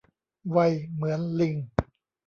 [0.51, 0.57] ไว
[0.93, 1.55] เหมือนลิง